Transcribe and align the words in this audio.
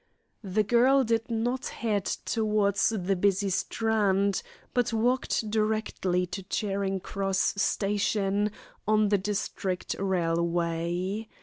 The 0.43 0.63
girl 0.63 1.03
did 1.03 1.29
not 1.29 1.67
head 1.67 2.05
towards 2.05 2.89
the 2.89 3.15
busy 3.15 3.51
Strand, 3.51 4.41
but 4.73 4.91
walked 4.91 5.51
direct 5.51 6.01
to 6.01 6.41
Charing 6.41 6.99
Cross 7.01 7.61
station 7.61 8.49
on 8.87 9.09
the 9.09 9.19
District 9.19 9.95
Railway. 9.99 11.27